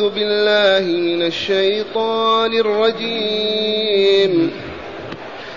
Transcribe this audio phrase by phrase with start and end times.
[0.00, 4.50] أعوذ بالله من الشيطان الرجيم.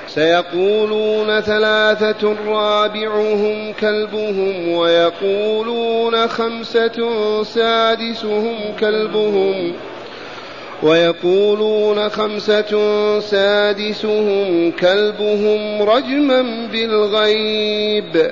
[0.08, 9.74] سيقولون ثلاثة رابعهم كلبهم ويقولون خمسة سادسهم كلبهم
[10.84, 12.74] ويقولون خمسة
[13.20, 18.32] سادسهم كلبهم رجما بالغيب.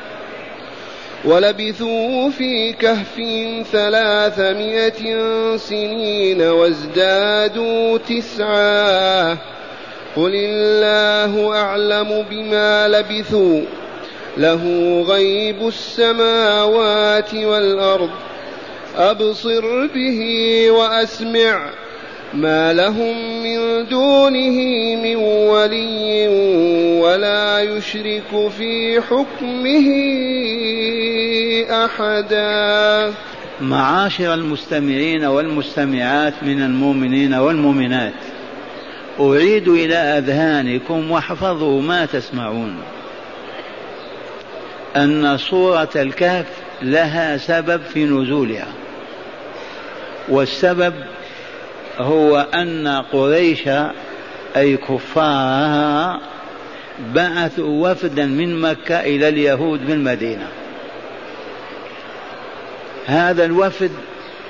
[1.25, 5.27] ولبثوا في كهفهم ثلاثمائة
[5.57, 9.31] سنين وازدادوا تسعا.
[10.15, 13.61] قل الله أعلم بما لبثوا.
[14.37, 18.09] له غيب السماوات والأرض.
[18.97, 20.21] أبصر به
[20.71, 21.80] وأسمع.
[22.33, 24.57] ما لهم من دونه
[24.95, 26.27] من ولي
[27.01, 29.87] ولا يشرك في حكمه
[31.85, 33.13] أحدا.
[33.61, 38.13] معاشر المستمعين والمستمعات من المؤمنين والمؤمنات
[39.19, 42.75] أعيد إلى أذهانكم واحفظوا ما تسمعون.
[44.95, 46.45] أن سوره الكهف
[46.81, 48.67] لها سبب في نزولها
[50.29, 50.93] والسبب
[52.01, 53.69] هو أن قريش
[54.55, 56.19] أي كفارها
[57.15, 60.47] بعثوا وفدا من مكة إلى اليهود بالمدينة
[63.05, 63.91] هذا الوفد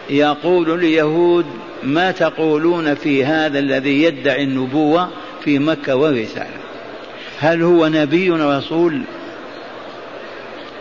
[0.10, 1.46] يقول اليهود
[1.84, 5.10] ما تقولون في هذا الذي يدعي النبوة
[5.44, 6.62] في مكة والرسالة.
[7.40, 9.02] هل هو نبي رسول؟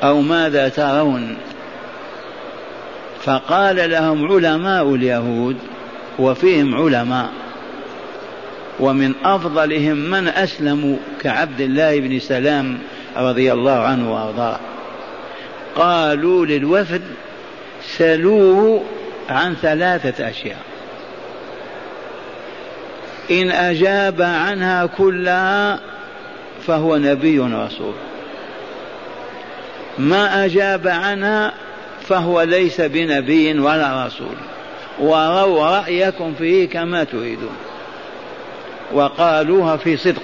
[0.03, 1.37] أو ماذا ترون؟
[3.23, 5.57] فقال لهم علماء اليهود
[6.21, 7.31] وفيهم علماء.
[8.81, 12.79] ومن أفضلهم من أسلموا كعبد الله بن سلام
[13.17, 14.59] رضي الله عنه وأرضاه.
[15.77, 17.03] قالوا للوفد
[17.83, 18.85] سلوه
[19.29, 20.63] عن ثلاثة أشياء.
[23.31, 25.81] إن أجاب عنها كلها
[26.67, 27.95] فهو نبي رسول.
[29.99, 31.53] ما أجاب عنها
[32.09, 34.37] فهو ليس بنبي ولا رسول.
[35.01, 37.57] وروا رأيكم فيه كما تريدون.
[38.93, 40.23] وقالوها في صدق.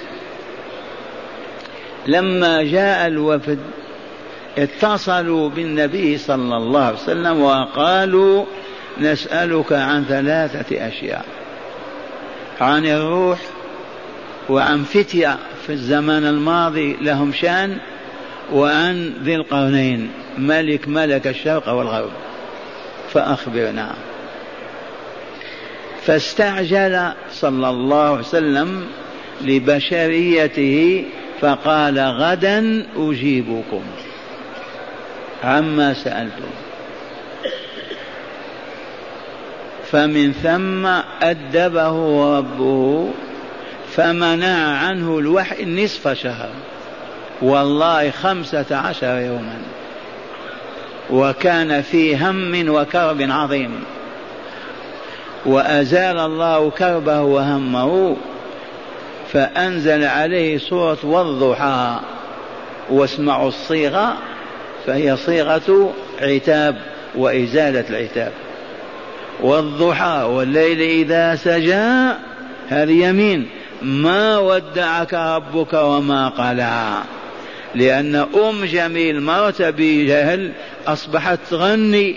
[2.06, 3.58] لما جاء الوفد
[4.58, 8.44] اتصلوا بالنبي صلى الله عليه وسلم وقالوا
[8.98, 11.24] نسألك عن ثلاثة أشياء.
[12.60, 13.38] عن الروح
[14.48, 17.78] وعن فتية في الزمان الماضي لهم شأن
[18.52, 22.10] وعن ذي القرنين ملك ملك الشرق والغرب.
[23.12, 23.94] فأخبرنا.
[26.06, 28.86] فاستعجل صلى الله عليه وسلم
[29.40, 31.04] لبشريته
[31.40, 33.82] فقال غدا أجيبكم.
[35.44, 36.50] عما سألتم.
[39.90, 40.86] فمن ثم
[41.26, 43.10] أدبه ربه
[43.96, 46.48] فمنع عنه الوحي نصف شهر.
[47.42, 49.58] والله خمسة عشر يوما.
[51.10, 53.84] وكان في هم وكرب عظيم.
[55.46, 58.16] وأزال الله كربه وهمه
[59.32, 62.00] فأنزل عليه سورة والضحى.
[62.90, 64.16] واسمعوا الصيغة
[64.86, 66.76] فهي صيغة عتاب
[67.14, 68.32] وإزالة العتاب.
[69.42, 72.14] والضحى والليل إذا سجى
[72.68, 73.48] هذه يمين.
[73.82, 77.02] ما ودعك ربك وما قلع
[77.74, 80.52] لأن أم جميل مرت بجهل
[80.86, 82.16] أصبحت تغني.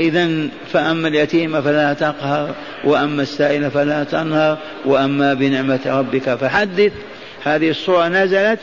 [0.00, 2.54] إذا فأما اليتيم فلا تقهر
[2.84, 6.92] وأما السائل فلا تنهر وأما بنعمة ربك فحدث.
[7.44, 8.60] هذه الصورة نزلت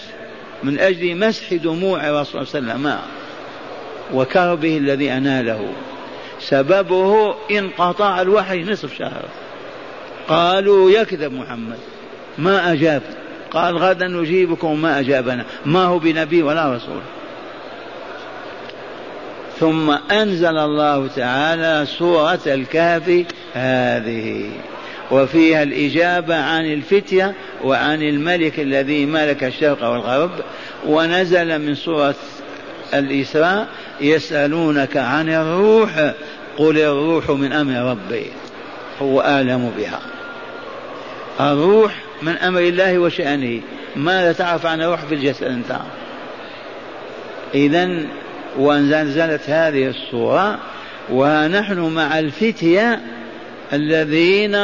[0.64, 3.00] من أجل مسح دموع الرسول صلى الله عليه وسلم
[4.14, 5.70] وكربه الذي أناله.
[6.40, 9.26] سببه انقطاع الوحي نصف شهر.
[10.28, 11.78] قالوا يكذب محمد
[12.38, 13.02] ما أجاب؟
[13.52, 15.46] قال غدا نجيبكم ما أجابنا.
[15.66, 17.02] ما هو بنبي ولا رسول.
[19.60, 24.50] ثم أنزل الله تعالى سورة الكهف هذه.
[25.12, 30.31] وفيها الإجابة عن الفتية وعن الملك الذي ملك الشرق والغرب.
[30.88, 32.16] ونزل من سورة
[32.94, 33.68] الإسراء
[34.02, 36.13] يسألونك عن الروح
[36.58, 38.25] قل الروح من أمر ربي.
[39.01, 40.00] هو أعلم بها.
[41.51, 43.62] الروح من أمر الله وشأنه.
[43.96, 45.80] ماذا تعرف عن الروح في الجسد أنت؟
[47.54, 48.06] إذا
[48.60, 50.60] ونزلت هذه الصورة
[51.10, 53.00] ونحن مع الفتية
[53.74, 54.57] الذين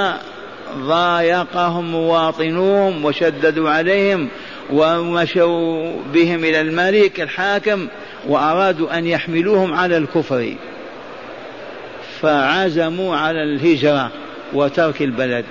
[0.78, 4.28] ضايقهم مواطنوهم وشددوا عليهم
[4.74, 7.88] ومشوا بهم إلى الملك الحاكم
[8.28, 10.54] وأرادوا أن يحملوهم على الكفر.
[12.22, 14.12] فعزموا على الهجرة
[14.54, 15.46] وترك البلد.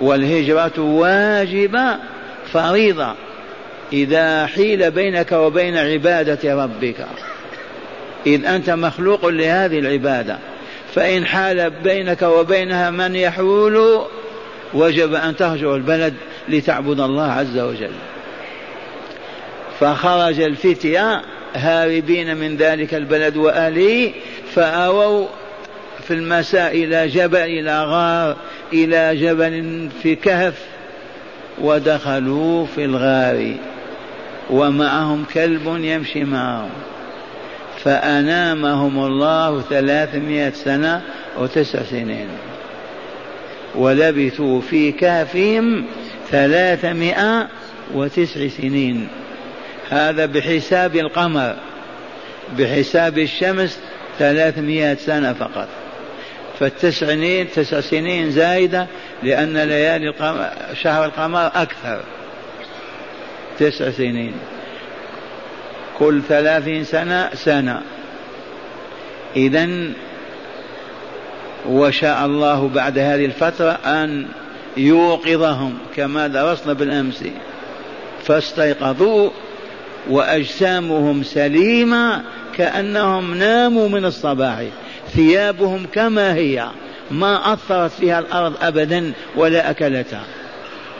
[0.00, 1.96] والهجرة واجبة
[2.52, 3.14] فريضة
[3.92, 7.06] إذا حيل بينك وبين عبادة ربك.
[8.26, 10.38] إذ أنت مخلوق لهذه العبادة
[10.94, 14.02] فإن حال بينك وبينها من يحول
[14.74, 16.14] وجب أن تهجر البلد
[16.48, 17.92] لتعبد الله عز وجل.
[19.80, 21.22] فخرج الفتية
[21.54, 24.12] هاربين من ذلك البلد وأهله
[24.54, 25.26] فأووا
[26.02, 28.36] في المساء إلى جبل إلى غار
[28.72, 30.54] إلى جبل في كهف
[31.60, 33.54] ودخلوا في الغار
[34.50, 36.70] ومعهم كلب يمشي معهم.
[37.84, 41.02] فأنامهم الله ثلاثمائة سنة
[41.38, 42.28] وتسع سنين.
[43.74, 45.84] ولبثوا في كهفهم
[46.30, 47.48] ثلاثمائة
[47.94, 49.08] وتسع سنين.
[49.90, 51.56] هذا بحساب القمر.
[52.58, 53.78] بحساب الشمس
[54.18, 55.68] ثلاثمائة سنة فقط.
[56.60, 58.86] فالتسع تسع سنين زايدة
[59.22, 60.50] لأن ليالي القمر
[60.82, 62.00] شهر القمر أكثر.
[63.58, 64.32] تسع سنين.
[66.02, 67.80] كل ثلاثين سنة سنة.
[69.36, 69.68] إذا
[71.68, 74.26] وشاء الله بعد هذه الفترة أن
[74.76, 77.24] يوقظهم كما درسنا بالأمس.
[78.24, 79.30] فاستيقظوا
[80.10, 82.22] وأجسامهم سليمة
[82.56, 84.62] كأنهم ناموا من الصباح.
[85.12, 86.66] ثيابهم كما هي.
[87.10, 90.24] ما أثرت فيها الأرض أبدا ولا أكلتها.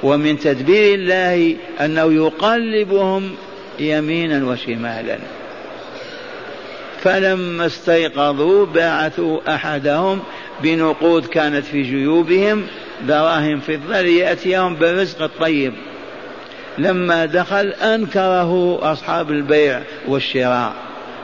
[0.03, 3.31] ومن تدبير الله أنه يقلبهم
[3.81, 5.19] يمينا وشمالا.
[7.03, 10.21] فلما استيقظوا بعثوا أحدهم
[10.63, 12.67] بنقود كانت في جيوبهم
[13.09, 15.73] دراهم فضة ليأتيهم بالرزق الطيب.
[16.79, 20.73] لما دخل أنكره أصحاب البيع والشراء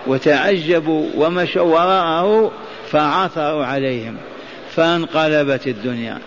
[0.07, 2.53] وتعجبوا ومشوا وراءه
[2.91, 4.17] فعثروا عليهم
[4.77, 6.19] فانقلبت الدنيا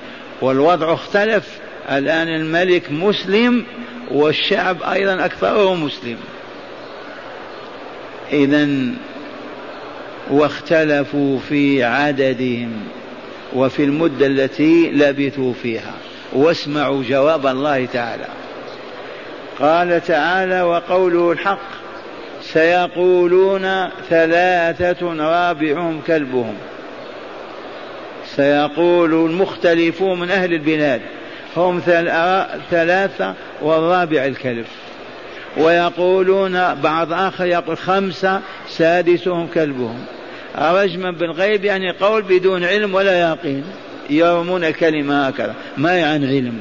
[0.41, 1.47] والوضع اختلف
[1.91, 3.65] الآن الملك مسلم
[4.11, 6.17] والشعب أيضا أكثره مسلم.
[8.33, 8.67] إذا
[10.31, 12.71] واختلفوا في عددهم
[13.53, 15.93] وفي المدة التي لبثوا فيها.
[16.33, 18.27] واسمعوا جواب الله تعالى.
[19.59, 21.71] قال تعالى وقوله الحق
[22.41, 26.55] سيقولون ثلاثة رابعهم كلبهم.
[28.35, 31.01] سيقول المختلفون من أهل البلاد
[31.57, 31.79] هم
[32.71, 34.65] ثلاثة والرابع الكلب
[35.57, 40.05] ويقولون بعض آخر يقول خمسة سادسهم كلبهم.
[40.57, 43.63] رجما بالغيب يعني قول بدون علم ولا يقين.
[44.09, 46.59] يرمون الكلمة هكذا ما عن علم.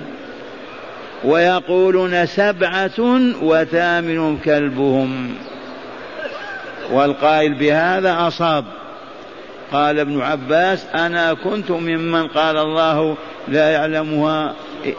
[1.24, 5.34] ويقولون سبعة وثامنهم كلبهم.
[6.90, 8.64] والقائل بهذا أصاب.
[9.72, 13.16] قال ابن عباس أنا كنت ممن قال الله
[13.48, 14.54] لا يعلمها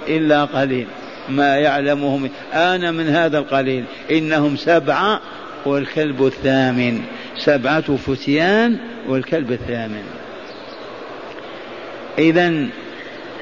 [0.08, 0.88] إلا قليل.
[1.30, 3.84] ما يعلمهم أنا من هذا القليل.
[4.12, 5.22] إنهم سبعة
[5.66, 7.02] والكلب الثامن.
[7.38, 10.04] سبعة فتيان والكلب الثامن.
[12.18, 12.68] إذا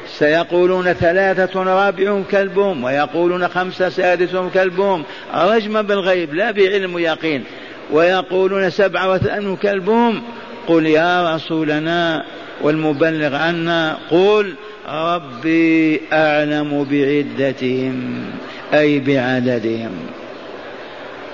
[0.08, 5.04] سيقولون ثلاثة رابعهم كلبهم ويقولون خمسة سادسهم كلبهم.
[5.34, 7.44] رجما بالغيب لا بعلم يقين.
[7.92, 10.24] ويقولون سبعة وثمان كلبهم.
[10.70, 12.24] قل يا رسولنا
[12.62, 14.54] والمبلغ عنا قل
[14.90, 18.26] ربي أعلم بعدتهم
[18.74, 19.92] أي بعددهم.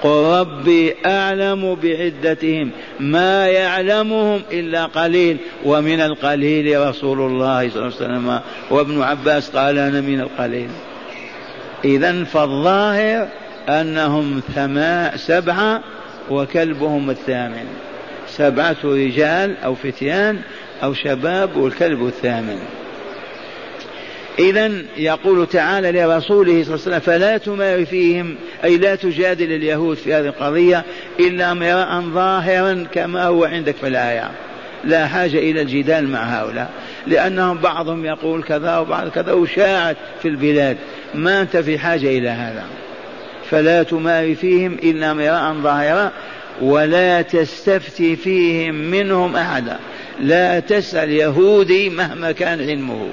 [0.04, 8.06] قل ربي أعلم بعدتهم ما يعلمهم إلا قليل ومن القليل رسول الله صلى الله عليه
[8.06, 8.40] وسلم.
[8.70, 10.70] وابن عباس قال أنا من القليل.
[11.86, 13.28] إذا فالظاهر
[13.70, 15.82] أنهم ثما سبعة
[16.30, 17.66] وكلبهم الثامن.
[18.38, 20.40] سبعة رجال أو فتيان
[20.84, 22.60] أو شباب والكلب الثامن.
[24.40, 29.98] إذا يقول تعالى لرسوله صلى الله عليه وسلم فلا تمار فيهم أي لا تجادل اليهود
[29.98, 30.84] في هذه القضية
[31.20, 34.32] إلا امرأ ظاهرا كما هو عندك في الآية.
[34.84, 36.70] لا حاجة إلى الجدال مع هؤلاء
[37.08, 40.78] لأنهم بعضهم يقول كذا وبعض كذا وشاعت في البلاد.
[41.14, 42.64] ما أنت في حاجة إلى هذا.
[43.50, 46.12] فلا تمار فيهم إلا امرأ ظاهرا
[46.62, 49.80] ولا تستفتي فيهم منهم أحدا.
[50.20, 53.08] لا تسأل يهودي مهما كان علمه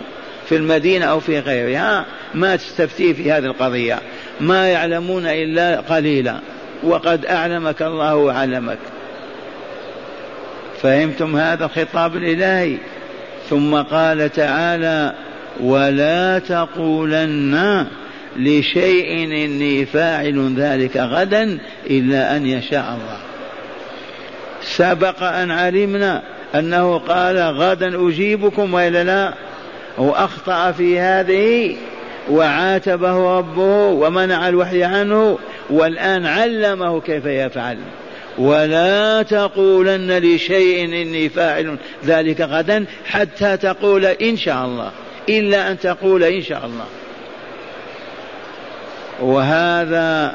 [0.49, 3.99] في المدينة أو في غيرها ما تستفتي في هذه القضية.
[4.41, 6.41] ما يعلمون إلا قليلا.
[6.83, 8.79] وقد أعلمك الله وعلمك.
[10.83, 12.77] فهمتم هذا الخطاب الإلهي؟
[13.51, 15.15] ثم قال تعالى
[15.61, 17.87] ولا تقولن
[18.37, 21.59] لشيء إني فاعل ذلك غدا
[21.91, 23.32] إلا أن يشاء الله.
[24.65, 26.23] سبق أن علمنا
[26.55, 29.35] أنه قال غدا أجيبكم وإلا لا؟
[29.99, 31.77] وأخطأ في هذه
[32.31, 35.39] وعاتبه ربه ومنع الوحي عنه
[35.71, 37.79] والآن علمه كيف يفعل.
[38.39, 44.91] ولا تقولن لشيء إني فاعل ذلك غدا حتى تقول إن شاء الله
[45.29, 46.87] إلا أن تقول إن شاء الله.
[49.21, 50.35] وهذا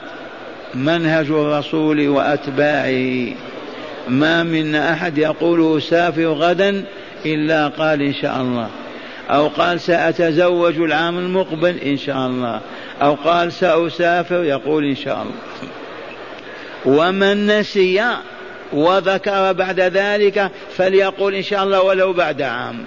[0.75, 3.33] منهج الرسول وأتباعه.
[4.09, 6.83] ما منا أحد يقول سافر غدا
[7.25, 8.69] إلا قال إن شاء الله.
[9.29, 12.61] أو قال سأتزوج العام المقبل إن شاء الله.
[13.01, 15.71] أو قال سأسافر يقول إن شاء الله.
[16.85, 18.03] ومن نسي
[18.73, 22.85] وذكر بعد ذلك فليقول إن شاء الله ولو بعد عام.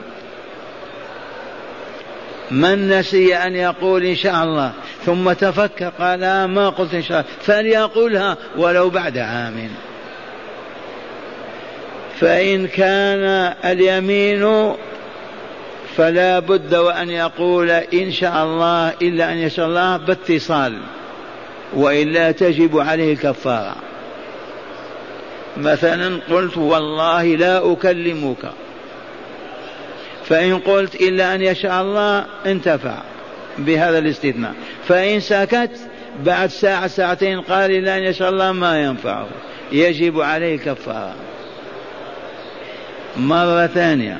[2.51, 4.73] من نسي أن يقول إن شاء الله
[5.07, 9.69] ثم تفكر قال آه ما قلت إن شاء الله فليقولها ولو بعد عام.
[12.21, 14.75] فإن كان اليمين
[15.97, 20.79] فلا بد وأن يقول إن شاء الله إلا أن يشاء الله باتصال
[21.73, 23.77] وإلا تجب عليه الكفارة.
[25.57, 28.51] مثلا قلت والله لا أكلمك.
[30.25, 32.95] فإن قلت إلا أن يشاء الله انتفع
[33.59, 34.55] بهذا الاستثناء.
[34.89, 35.71] فإن سكت
[36.25, 39.27] بعد ساعة ساعتين قال إلا أن يشاء الله ما ينفعه.
[39.73, 41.15] يجب عليه الكفارة.
[43.17, 44.19] مرة ثانية.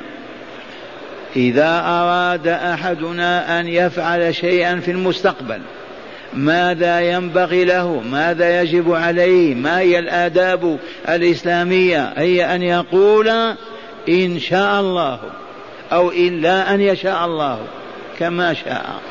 [1.35, 5.61] إذا أراد أحدنا أن يفعل شيئا في المستقبل
[6.33, 10.77] ماذا ينبغي له؟ ماذا يجب عليه؟ ما هي الآداب
[11.09, 13.29] الإسلامية؟ هي أن يقول
[14.09, 15.19] إن شاء الله
[15.91, 17.59] أو إلا أن يشاء الله
[18.19, 19.10] كما شاء.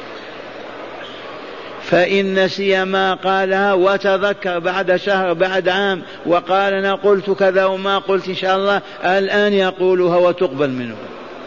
[1.90, 8.28] فإن نسي ما قالها وتذكر بعد شهر بعد عام وقال أنا قلت كذا وما قلت
[8.28, 10.94] إن شاء الله الآن يقولها وتقبل منه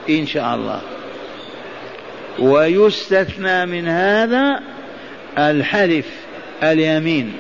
[0.10, 0.82] إن شاء الله.
[2.40, 4.60] ويستثنى من هذا
[5.38, 6.06] الحلف
[6.64, 7.34] اليمين.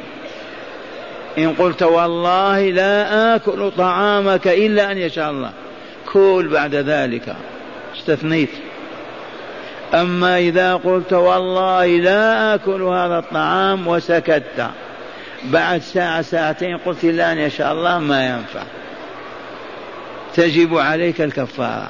[1.38, 5.51] إن قلت والله لا آكل طعامك إلا أن يشاء الله.
[6.13, 7.36] كل بعد ذلك
[7.98, 8.50] استثنيت.
[9.93, 14.43] أما إذا قلت والله لا آكل هذا الطعام وسكت.
[15.43, 18.63] بعد ساعة ساعتين قلت إلا أن يشاء الله ما ينفع.
[20.35, 21.89] تجب عليك الكفارة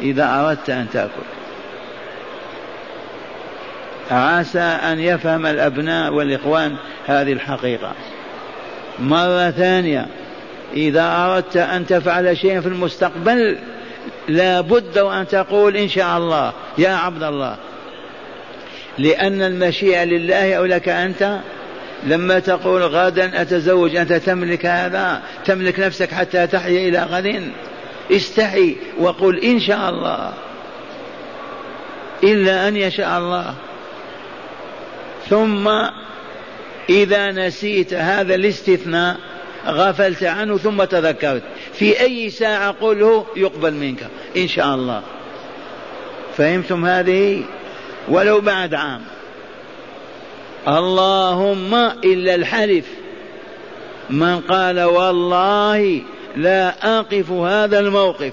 [0.00, 1.10] إذا أردت أن تأكل.
[4.10, 7.92] عسى أن يفهم الأبناء والإخوان هذه الحقيقة.
[8.98, 10.06] مرة ثانية
[10.74, 13.58] إذا أردت أن تفعل شيئا في المستقبل
[14.28, 17.56] لا بد وأن تقول إن شاء الله يا عبد الله.
[18.98, 21.38] لأن المشيئة لله أو لك أنت؟
[22.04, 27.50] لما تقول غدا أتزوج أنت تملك هذا تملك نفسك حتى تحيا إلى غد؟
[28.10, 30.32] استحي وقل إن شاء الله.
[32.24, 33.54] إلا أن يشاء الله.
[35.30, 35.70] ثم
[36.88, 39.16] إذا نسيت هذا الاستثناء
[39.66, 41.42] غفلت عنه ثم تذكرت.
[41.82, 45.02] في أي ساعة قله يقبل منك إن شاء الله.
[46.36, 47.42] فهمتم هذه؟
[48.08, 49.00] ولو بعد عام.
[50.68, 51.74] اللهم
[52.04, 52.84] إلا الحلف.
[54.10, 56.02] من قال والله
[56.36, 58.32] لا أقف هذا الموقف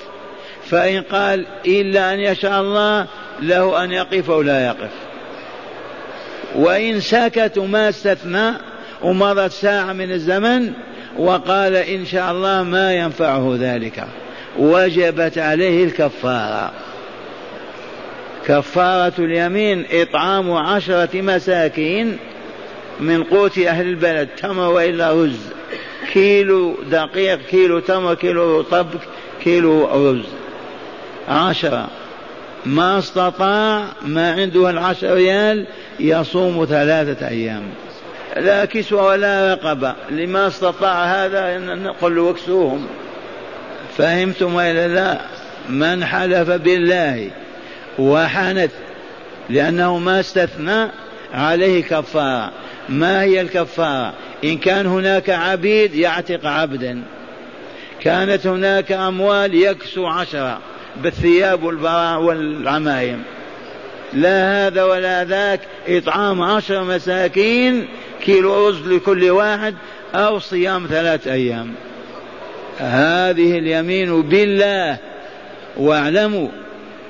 [0.70, 3.08] فإن قال إلا أن يشاء الله
[3.42, 4.92] له أن يقف أو لا يقف.
[6.56, 8.54] وإن سكت ما استثنى
[9.02, 10.74] ومضت ساعة من الزمن
[11.20, 14.08] وقال إن شاء الله ما ينفعه ذلك.
[14.58, 16.72] وجبت عليه الكفارة.
[18.48, 22.18] كفارة اليمين إطعام عشرة مساكين
[23.00, 24.28] من قوت أهل البلد.
[24.38, 25.40] تمر وإلا رز.
[26.14, 29.02] كيلو دقيق كيلو تمر كيلو طبق
[29.44, 30.26] كيلو رز.
[31.28, 31.88] عشرة.
[32.66, 35.66] ما استطاع ما عنده العشر ريال
[36.00, 37.64] يصوم ثلاثة أيام.
[38.38, 39.96] لا كسوة ولا رقبة.
[40.10, 42.88] لما استطاع هذا نقول له واكسوهم
[43.98, 45.20] فهمتم وإلا لا؟
[45.70, 47.30] من حلف بالله
[48.00, 48.72] وحنث
[49.50, 50.88] لأنه ما استثنى
[51.34, 52.52] عليه كفارة.
[52.90, 57.02] ما هي الكفارة؟ إن كان هناك عبيد يعتق عبدا.
[58.02, 60.60] كانت هناك أموال يكسو عشرة
[61.04, 63.24] بالثياب والعمايم.
[64.14, 65.62] لا هذا ولا ذاك.
[65.88, 67.88] إطعام عشر مساكين
[68.22, 69.76] كيلو رز لكل واحد
[70.16, 71.72] أو صيام ثلاث أيام.
[72.80, 74.98] هذه اليمين بالله
[75.78, 76.48] واعلموا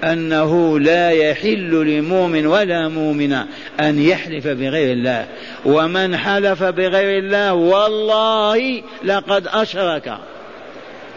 [0.03, 3.47] أنه لا يحل لمؤمن ولا مؤمنة
[3.79, 5.25] أن يحلف بغير الله.
[5.65, 10.17] ومن حلف بغير الله والله لقد أشرك.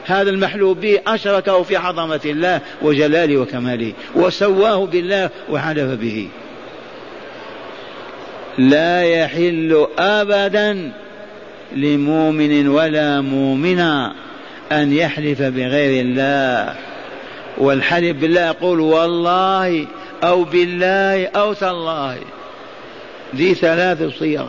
[0.07, 6.29] هذا المحلوب به أشركه في عظمة الله وجلاله وكماله وسواه بالله وحلف به.
[8.59, 10.93] لا يحل أبدا
[11.77, 14.13] لمؤمن ولا مؤمنة
[14.73, 16.75] أن يحلف بغير الله.
[17.59, 19.87] والحلف بالله يقول والله
[20.25, 22.17] أو بالله أو تالله.
[23.35, 24.47] دي ثلاث صيغ.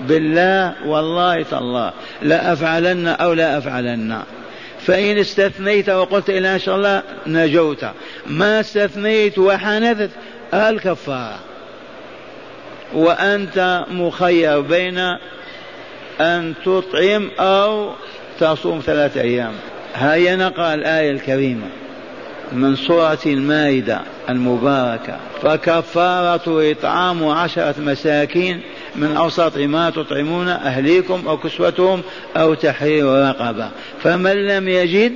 [0.00, 1.92] بالله والله تالله.
[2.22, 4.22] لا أفعلن أو لا أفعلن.
[4.86, 7.86] فإن استثنيت وقلت إلا إن شاء الله نجوت.
[8.26, 10.10] ما استثنيت وحنثت
[10.54, 11.38] الكفارة.
[12.94, 14.98] وأنت مخير بين
[16.20, 17.90] أن تطعم أو
[18.40, 19.52] تصوم ثلاثة أيام.
[19.94, 21.66] هيا نقرأ الآية الكريمة
[22.52, 25.16] من سورة المائدة المباركة.
[25.42, 28.60] فكفارة إطعام عشرة مساكين
[28.96, 32.02] من أوسط ما تطعمون أهليكم أو كسوتهم
[32.36, 33.68] أو تحرير رقبة.
[34.02, 35.12] فمن لم يجد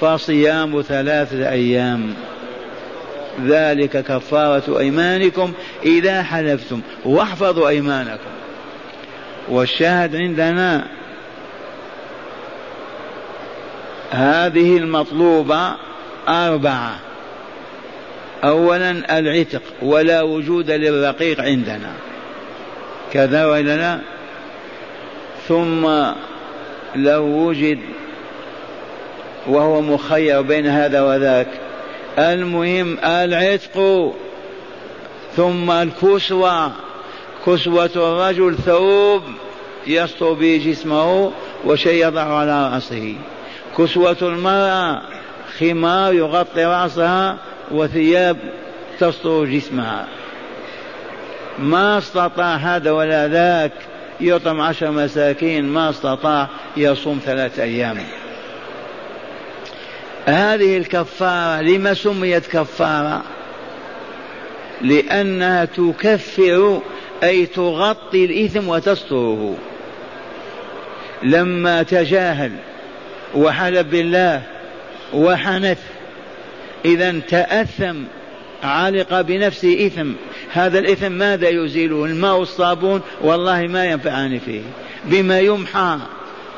[0.00, 2.14] فصيام ثلاثة أيام.
[3.46, 6.80] ذلك كفارة أيمانكم إذا حلفتم.
[7.04, 8.30] واحفظوا أيمانكم.
[9.48, 10.86] والشاهد عندنا
[14.10, 15.76] هذه المطلوبة
[16.28, 16.98] أربعة.
[18.44, 21.92] أولا العتق ولا وجود للرقيق عندنا.
[23.12, 23.98] كذا وإلا لا؟
[25.48, 25.90] ثم
[26.96, 27.78] لو وجد
[29.46, 31.48] وهو مخير بين هذا وذاك
[32.20, 34.12] المهم العتق
[35.36, 36.72] ثم الكسوة.
[37.46, 39.22] كسوة الرجل ثوب
[39.86, 41.32] يستر به جسمه
[41.64, 43.14] وشيء يضع على رأسه.
[43.78, 45.02] كسوة المرأة
[45.58, 47.36] خمار يغطي رأسها
[47.70, 48.36] وثياب
[48.98, 50.06] تستر جسمها.
[51.58, 53.72] ما استطاع هذا ولا ذاك
[54.20, 57.98] يطعم عشر مساكين ما استطاع يصوم ثلاثة أيام.
[60.30, 63.22] هذه الكفارة لما سميت كفارة؟
[64.82, 66.80] لأنها تكفر
[67.22, 69.56] أي تغطي الإثم وتستره.
[71.22, 72.52] لما تجاهل
[73.34, 74.42] وحلف بالله
[75.14, 75.78] وحنث
[76.84, 77.96] إذا تأثم
[78.62, 80.12] علق بنفسه إثم.
[80.52, 84.62] هذا الإثم ماذا يزيله؟ الماء والصابون؟ والله ما ينفعان فيه.
[85.04, 85.98] بما يمحى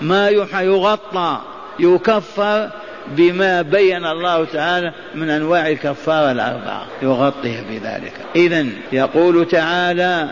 [0.01, 1.41] ما يمحى يغطى
[1.79, 2.71] يكفر
[3.07, 6.87] بما بين الله تعالى من أنواع الكفارة الأربعة.
[7.03, 8.13] يغطيها بذلك.
[8.37, 10.31] اذا يقول تعالى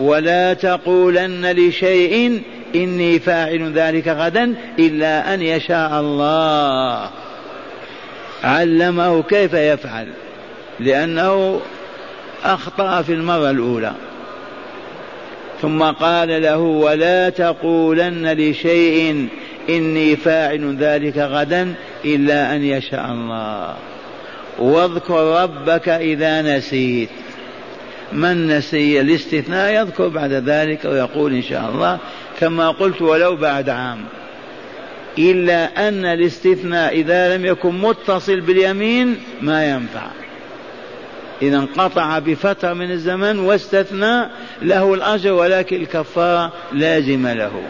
[0.00, 2.42] ولا تقولن لشيء
[2.74, 7.10] إني فاعل ذلك غدا إلا أن يشاء الله.
[8.44, 10.08] علمه كيف يفعل.
[10.80, 11.60] لأنه
[12.44, 13.92] أخطأ في المرة الأولى.
[15.62, 19.28] ثم قال له ولا تقولن لشيء
[19.68, 23.74] إني فاعل ذلك غدا إلا أن يشاء الله.
[24.58, 27.08] واذكر ربك إذا نسيت.
[28.12, 31.98] من نسي؟ الاستثناء يذكر بعد ذلك ويقول إن شاء الله
[32.40, 34.04] كما قلت ولو بعد عام.
[35.18, 40.06] إلا أن الاستثناء إذا لم يكن متصل باليمين ما ينفع.
[41.42, 44.28] إذا انقطع بفترة من الزمن واستثنى
[44.62, 47.62] له الأجر ولكن الكفارة لازمة له.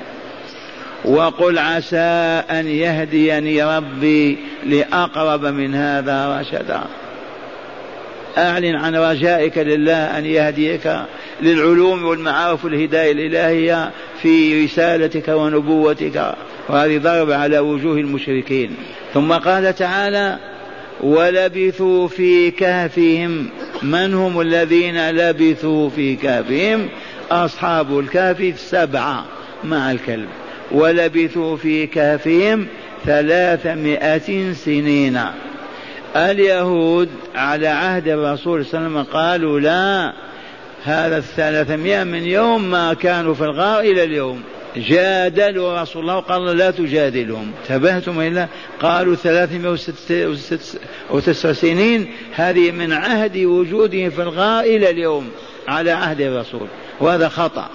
[1.05, 6.81] وقل عسى أن يهديني ربي لأقرب من هذا رشدا.
[8.39, 10.97] أعلن عن رجائك لله أن يهديك
[11.43, 13.91] للعلوم والمعارف والهداية الإلهية
[14.23, 16.35] في رسالتك ونبوتك
[16.69, 18.77] وهذه ضرب على وجوه المشركين.
[19.15, 20.39] ثم قال تعالى
[21.01, 23.49] ولبثوا في كهفهم.
[23.83, 26.89] من هم الذين لبثوا في كهفهم؟
[27.31, 29.25] أصحاب الكهف سبعة
[29.65, 30.29] مع الكلب.
[30.73, 32.67] ولبثوا في كهفهم
[33.07, 35.21] ثلاثمائة سنين.
[36.17, 40.13] اليهود على عهد الرسول صلى الله عليه وسلم قالوا لا
[40.85, 44.43] هذا الثلاثمائة من يوم ما كانوا في الغار إلى اليوم.
[44.77, 47.53] جادلوا رسول الله قال لا تجادلهم.
[47.63, 48.49] انتبهتم إلا
[48.81, 49.79] قالوا ثلاثمائة
[51.11, 55.31] وتسع سنين هذه من عهد وجودهم في الغار إلى اليوم
[55.69, 56.67] على عهد الرسول.
[57.01, 57.69] وهذا خطأ.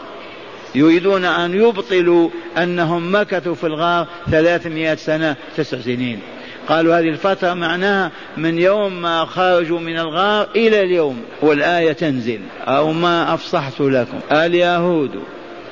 [0.76, 6.20] يريدون أن يبطلوا أنهم مكثوا في الغار ثلاثمائة سنة تسع سنين.
[6.68, 12.40] قالوا هذه الفترة معناها من يوم ما خرجوا من الغار إلى اليوم والآية تنزل.
[12.62, 14.20] أو ما أفصحت لكم.
[14.32, 15.24] اليهود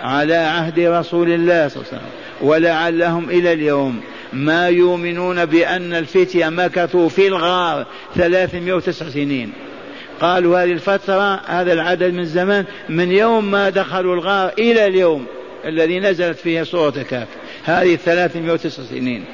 [0.02, 4.02] على عهد رسول الله صلى الله عليه وسلم ولعلهم إلى اليوم
[4.34, 7.86] ما يؤمنون بأن الفتية مكثوا في الغار
[8.16, 9.54] ثلاثمائة وتسع سنين.
[10.22, 15.26] قالوا هذه الفترة هذا العدد من الزمان من يوم ما دخلوا الغار إلى اليوم
[15.66, 17.28] الذي نزلت فيه سورة كاف
[17.64, 19.26] هذه الثلاثمائة وتسع سنين.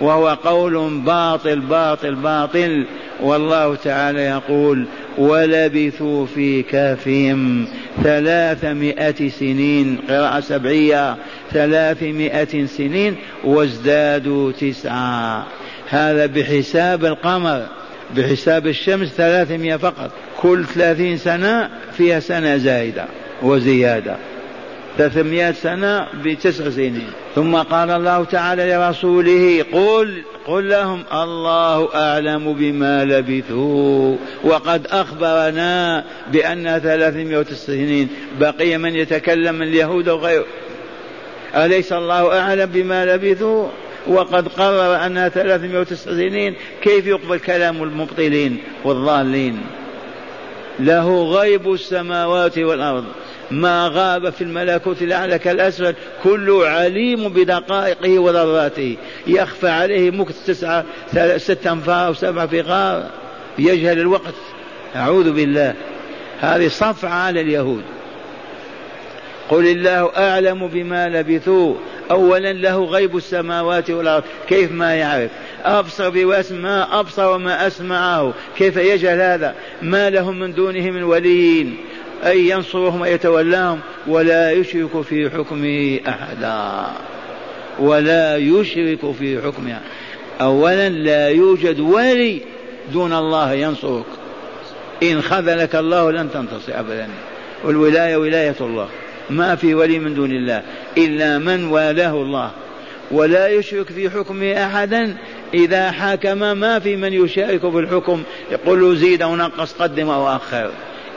[0.00, 2.86] وهو قول باطل باطل باطل.
[3.20, 4.86] والله تعالى يقول
[5.18, 7.68] ولبثوا في كافهم
[8.02, 9.98] ثلاثمائة سنين.
[10.08, 11.16] قراءة سبعية.
[11.52, 15.46] ثلاثمائة سنين وازدادوا تسعة.
[15.88, 17.66] هذا بحساب القمر.
[18.16, 20.10] بحساب الشمس ثلاثمائة فقط.
[20.40, 23.04] كل ثلاثين سنة فيها سنة زائدة
[23.42, 24.16] وزيادة.
[24.98, 27.10] ثلاثمائة سنة بتسع سنين.
[27.34, 36.78] ثم قال الله تعالى لرسوله قل قل لهم الله أعلم بما لبثوا وقد أخبرنا بأن
[36.78, 38.08] ثلاثمائة سنين.
[38.40, 40.44] بقي من يتكلم اليهود وغيره
[41.54, 43.68] أليس الله أعلم بما لبثوا؟
[44.06, 49.60] وقد قرر أنها ثلاثمائة سنين كيف يقبل كلام المبطلين والضالين؟
[50.80, 53.04] له غيب السماوات والأرض.
[53.50, 58.96] ما غاب في الملكوت الأعلى كالأسفل كله عليم بدقائقه وذراته.
[59.26, 60.84] يخفى عليه مكت تسعة
[61.36, 63.10] ستة أنفار أو سبعة فقار.
[63.58, 64.34] يجهل الوقت.
[64.96, 65.74] أعوذ بالله.
[66.40, 67.82] هذه صفعة على اليهود.
[69.48, 71.74] قل الله أعلم بما لبثوا.
[72.10, 74.24] أولا له غيب السماوات والأرض.
[74.48, 75.30] كيف ما يعرف؟
[75.64, 78.32] أبصر بواسمع أبصر وما أسمعه.
[78.58, 81.76] كيف يجهل هذا؟ ما لهم من دونه من وليين.
[82.26, 86.86] أي ينصرهم ويتولاهم ولا يشرك في حكمه أحدا
[87.78, 89.80] ولا يشرك في حكمه
[90.40, 92.40] أولا لا يوجد ولي
[92.92, 94.04] دون الله ينصرك.
[95.02, 97.08] إن خذلك الله لن تنتصر أبدا.
[97.64, 98.88] والولاية ولاية الله.
[99.30, 100.62] ما في ولي من دون الله
[100.98, 102.50] إلا من والاه الله.
[103.10, 105.16] ولا يشرك في حكمه أحدا.
[105.54, 108.22] إذا حكم ما في من يشارك في الحكم.
[108.50, 110.70] يقول له زيد أو نقص قدم أو أخر.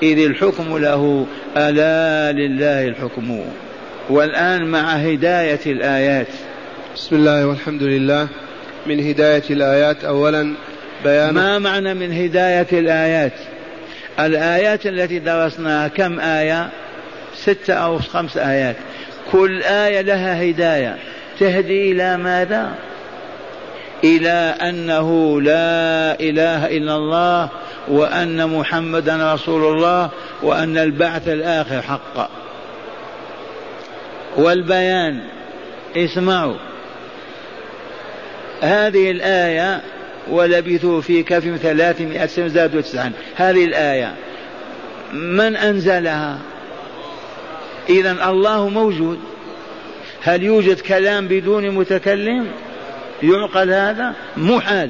[0.04, 1.26] إذ الحكم له
[1.58, 3.40] ألا لله الحكم.
[4.10, 6.28] والآن مع هداية الآيات.
[6.96, 8.28] بسم الله والحمد لله.
[8.86, 10.56] من هداية الآيات أولا
[11.04, 13.34] بيان ما معنى من هداية الآيات؟
[14.20, 16.70] الآيات التي درسناها كم آية؟
[17.42, 18.76] ستة أو خمس آيات.
[19.32, 20.98] كل آية لها هداية.
[21.40, 22.76] تهدي إلى ماذا؟
[24.04, 27.50] إلى أنه لا إله إلا الله
[27.88, 30.10] وأن محمدا رسول الله
[30.42, 32.30] وأن البعث الآخر حق.
[34.38, 35.20] والبيان.
[35.98, 36.58] اسمعوا.
[38.62, 39.82] هذه الآية
[40.30, 43.12] ولبثوا في كهف ثلاثمائة سنة زادوا تسعا.
[43.36, 44.14] هذه الآية.
[45.14, 46.38] من أنزلها؟
[47.92, 49.20] إذا الله موجود.
[50.24, 52.48] هل يوجد كلام بدون متكلم؟
[53.24, 54.90] يعقل هذا؟ محال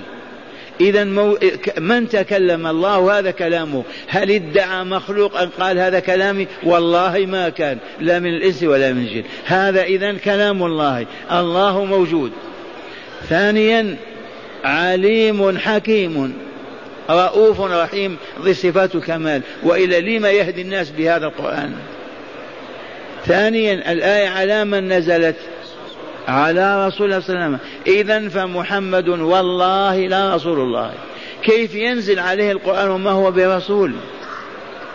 [0.82, 1.38] إذا مو...
[1.78, 7.78] من تكلم الله هذا كلامه؟ هل ادعى مخلوق أن قال هذا كلامي؟ والله ما كان.
[8.00, 9.24] لا من الإنس ولا من الجن.
[9.46, 11.06] هذا إذا كلام الله.
[11.32, 12.32] الله موجود.
[13.30, 13.98] ثانيا
[14.64, 16.34] عليم حكيم.
[17.10, 21.74] رؤوف رحيم ذي صفات الكمال وإلى لما يهدي الناس بهذا القرآن؟
[23.26, 25.36] ثانيا الآية على من نزلت؟
[26.28, 27.60] على رسول الله صلى الله عليه وسلم.
[27.88, 30.92] إذا فمحمد والله لا رسول الله.
[31.44, 33.94] كيف ينزل عليه القرآن وما هو برسول؟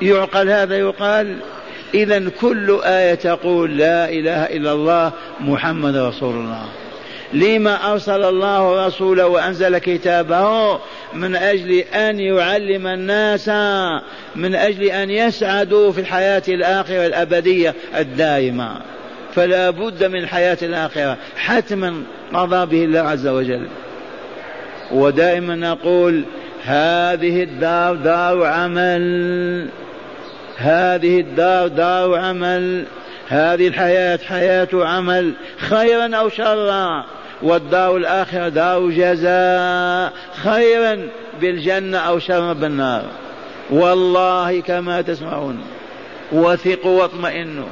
[0.02, 1.36] يعقل هذا يقال.
[1.94, 6.64] إذا كل آية تقول لا إله إلا الله محمد رسول الله.
[7.32, 10.78] لما أرسل الله رسوله وأنزل كتابه
[11.14, 13.48] من أجل أن يعلم الناس
[14.36, 18.80] من أجل أن يسعدوا في الحياة الآخرة الأبدية الدائمة.
[19.34, 22.02] فلا بد من الحياة الآخرة حتما
[22.34, 23.68] قضى به الله عز وجل.
[24.92, 26.24] ودائما نقول
[26.64, 29.68] هذه الدار دار عمل.
[30.56, 32.84] هذه الدار دار عمل.
[33.28, 37.15] هذه الحياة حياة عمل خيرا أو شرا.
[37.42, 40.12] والدار الآخرة دار جزاء
[40.44, 41.08] خيرا
[41.40, 43.04] بالجنة أو شرا بالنار.
[43.70, 45.60] والله كما تسمعون
[46.32, 47.68] وثقوا واطمئنوا.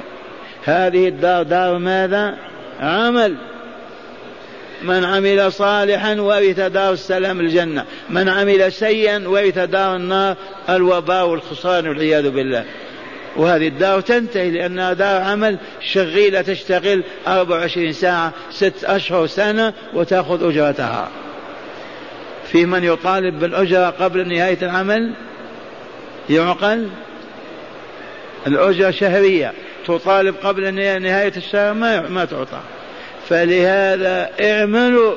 [0.65, 2.37] هذه الدار دار ماذا؟
[2.81, 3.37] عمل.
[4.83, 7.85] من عمل صالحا ورث دار السلام الجنة.
[8.11, 10.37] من عمل سيئا ورث دار النار
[10.69, 12.65] الوباء والخسران والعياذ بالله.
[13.37, 21.09] وهذه الدار تنتهي لأنها دار عمل شغيلة تشتغل 24 ساعة ست أشهر سنة وتأخذ أجرتها.
[22.53, 25.15] في من يطالب بالأجرة قبل نهاية العمل؟
[26.31, 26.89] يعقل؟
[28.47, 29.53] الأجرة شهرية
[29.87, 32.61] تطالب قبل نهاية الشهر ما ما تعطى.
[33.29, 35.17] فلهذا اعملوا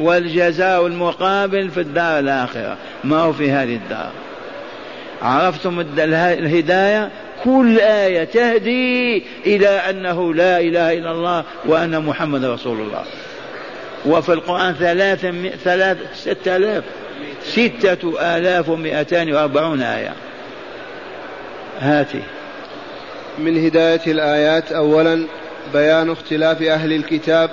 [0.00, 2.76] والجزاء المقابل في الدار الآخرة.
[3.04, 4.10] ما هو في هذه الدار؟
[5.22, 7.10] عرفتم الهداية؟
[7.44, 13.04] كل آية تهدي إلى أنه لا إله إلا الله وأن محمد رسول الله.
[14.06, 16.84] وفي القرآن ثلاثة ثلاث ستة آلاف.
[17.44, 20.12] ستة آلاف ومئتان وأربعون آية.
[21.80, 22.22] هاتي.
[23.38, 25.26] من هداية الآيات أولا
[25.72, 27.50] بيان اختلاف أهل الكتاب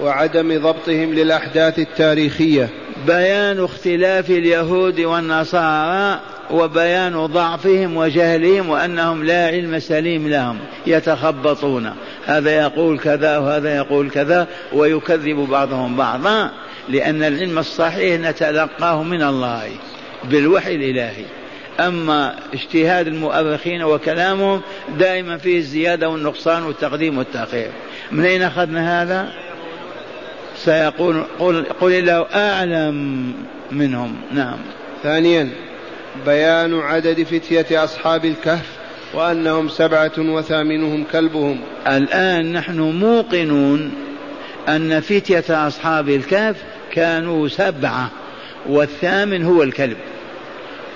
[0.00, 2.68] وعدم ضبطهم للأحداث التاريخية.
[3.06, 6.20] بيان اختلاف اليهود والنصارى
[6.50, 11.90] وبيان ضعفهم وجهلهم وأنهم لا علم سليم لهم يتخبطون.
[12.26, 16.50] هذا يقول كذا وهذا يقول كذا ويكذب بعضهم بعضا
[16.88, 19.70] لأن العلم الصحيح نتلقاه من الله
[20.24, 21.24] بالوحي الإلهي.
[21.80, 24.60] أما اجتهاد المؤرخين وكلامهم
[24.98, 27.70] دائما فيه الزيادة والنقصان والتقديم والتأخير.
[28.12, 29.32] من أين أخذنا هذا؟
[30.56, 33.32] سيقول قل, قل الله أعلم
[33.72, 34.16] منهم.
[34.32, 34.58] نعم.
[35.02, 35.65] ثانيا
[36.26, 38.66] بيان عدد فتية أصحاب الكهف
[39.14, 41.60] وأنهم سبعة وثامنهم كلبهم.
[41.86, 43.92] الآن نحن موقنون
[44.68, 46.56] أن فتية أصحاب الكهف
[46.92, 48.10] كانوا سبعة
[48.68, 49.96] والثامن هو الكلب.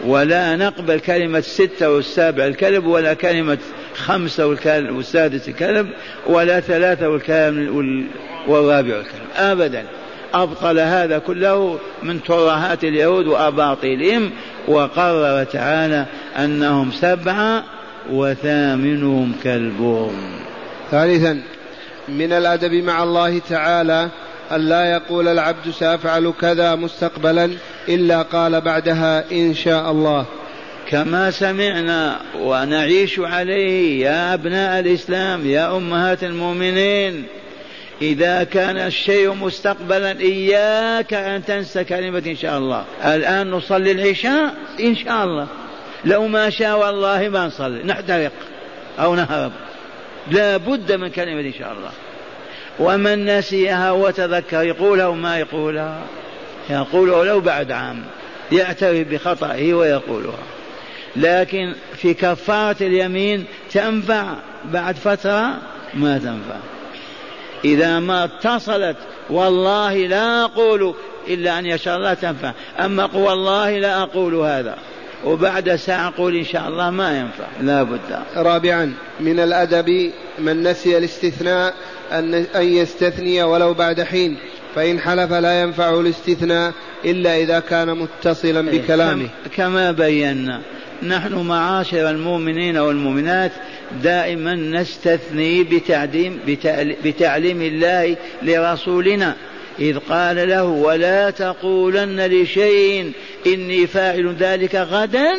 [0.04, 3.58] ولا نقبل كلمة ستة والسابع الكلب ولا كلمة
[3.94, 5.90] خمسة والسادس الكلب
[6.26, 8.06] ولا ثلاثة والكلب
[8.46, 9.28] والرابع الكلب.
[9.36, 9.84] أبدا.
[10.34, 14.30] أبطل هذا كله من ترهات اليهود وأباطيلهم
[14.68, 16.06] وقرر تعالى
[16.38, 17.64] أنهم سبعة
[18.10, 20.12] وثامنهم كلبهم.
[20.90, 21.42] ثالثا
[22.08, 24.08] من الأدب مع الله تعالى
[24.52, 27.50] أن لا يقول العبد سأفعل كذا مستقبلا
[27.88, 30.24] إلا قال بعدها إن شاء الله.
[30.88, 37.24] كما سمعنا ونعيش عليه يا أبناء الإسلام يا أمهات المؤمنين.
[38.02, 42.84] إذا كان الشيء مستقبلا إياك أن تنسى كلمة إن شاء الله.
[43.04, 45.46] الآن نصلي العشاء إن شاء الله.
[46.04, 48.32] لو ما شاء والله ما نصلي نحترق
[48.98, 49.52] أو نهرب.
[50.30, 51.90] لا بد من كلمة إن شاء الله.
[52.78, 56.00] ومن نسيها وتذكر يقولها وما يقولها
[56.70, 58.02] يقولها لو بعد عام.
[58.52, 60.38] يعترف بخطئه ويقولها.
[61.16, 64.34] لكن في كفارة اليمين تنفع
[64.64, 65.58] بعد فترة
[65.94, 66.79] ما تنفع.
[67.64, 68.96] إذا ما اتصلت
[69.30, 70.94] والله لا أقول
[71.28, 72.52] إلا أن يشاء الله تنفع.
[72.78, 74.76] أما والله لا أقول هذا.
[75.24, 77.44] وبعد ساعة أقول إن شاء الله ما ينفع.
[77.60, 78.22] لا بد.
[78.36, 81.74] رابعا من الأدب من نسي الاستثناء
[82.12, 84.38] أن يستثني ولو بعد حين
[84.74, 86.72] فإن حلف لا ينفعه الاستثناء
[87.04, 89.28] إلا إذا كان متصلا إيه، بكلامه.
[89.56, 90.60] كما بينا
[91.02, 93.52] نحن معاشر المؤمنين والمؤمنات
[94.02, 96.40] دائما نستثني بتعليم,
[97.04, 99.36] بتعليم الله لرسولنا.
[99.78, 103.12] إذ قال له ولا تقولن لشيء
[103.46, 105.32] إني فاعل ذلك غدا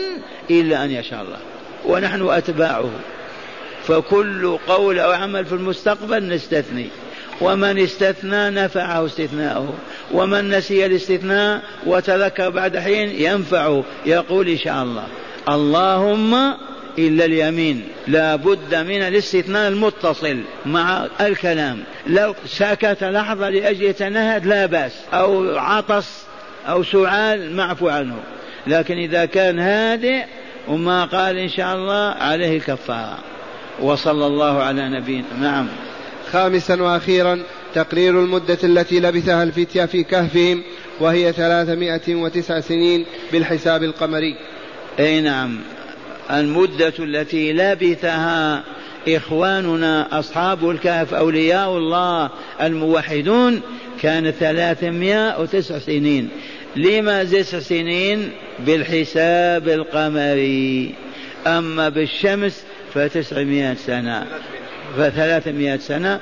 [0.51, 1.37] إلا أن يشاء الله.
[1.85, 2.89] ونحن أتباعه.
[3.83, 6.87] فكل قول أو عمل في المستقبل نستثني.
[7.41, 9.73] ومن استثنى نفعه استثناؤه.
[10.11, 13.83] ومن نسي الاستثناء وتذكر بعد حين ينفعه.
[14.05, 15.07] يقول إن شاء الله
[15.49, 16.53] اللهم
[16.99, 17.84] إلا اليمين.
[18.08, 21.84] لا بد من الاستثناء المتصل مع الكلام.
[22.08, 24.91] لو سكت لحظة لأجل يتنهد لا بأس.
[25.13, 26.23] أو عطس
[26.67, 28.15] أو سعال معفو عنه.
[28.67, 30.23] لكن إذا كان هادئ
[30.67, 33.17] وما قال إن شاء الله عليه الكفارة.
[33.80, 35.25] وصلى الله على نبينا.
[35.41, 35.67] نعم.
[36.32, 37.39] خامسا وأخيرا
[37.75, 40.63] تقرير المدة التي لبثها الفتية في كهفهم
[40.99, 44.36] وهي ثلاثمائة وتسع سنين بالحساب القمري.
[44.99, 45.60] أي نعم.
[46.31, 48.63] المدة التي لبثها
[49.07, 52.29] إخواننا أصحاب الكهف أولياء الله
[52.61, 53.61] الموحدون
[54.01, 56.29] كان ثلاثمائة وتسع سنين.
[56.75, 60.93] لما تسع سنين؟ بالحساب القمري.
[61.47, 62.63] أما بالشمس
[62.93, 64.25] فتسعمائة سنة.
[64.97, 66.19] فثلاثمائة سنة.